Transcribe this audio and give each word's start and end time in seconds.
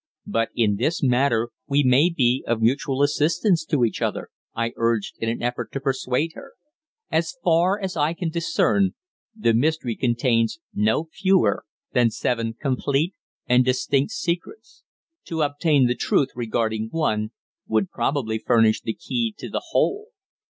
"But 0.25 0.49
in 0.55 0.77
this 0.77 1.03
matter 1.03 1.49
we 1.67 1.83
may 1.83 2.09
be 2.09 2.43
of 2.47 2.59
mutual 2.59 3.03
assistance 3.03 3.63
to 3.65 3.85
each 3.85 4.01
other," 4.01 4.29
I 4.55 4.73
urged, 4.75 5.17
in 5.19 5.29
an 5.29 5.43
effort 5.43 5.71
to 5.73 5.79
persuade 5.79 6.31
her. 6.33 6.53
"As 7.11 7.35
far 7.43 7.79
as 7.79 7.95
I 7.95 8.13
can 8.15 8.29
discern, 8.31 8.95
the 9.35 9.53
mystery 9.53 9.95
contains 9.95 10.57
no 10.73 11.07
fewer 11.13 11.65
than 11.93 12.09
seven 12.09 12.55
complete 12.55 13.13
and 13.45 13.63
distinct 13.63 14.11
secrets. 14.13 14.81
To 15.25 15.43
obtain 15.43 15.85
the 15.85 15.93
truth 15.93 16.29
regarding 16.33 16.87
one 16.89 17.29
would 17.67 17.91
probably 17.91 18.39
furnish 18.39 18.81
the 18.81 18.95
key 18.95 19.35
to 19.37 19.49
the 19.51 19.61
whole." 19.69 20.07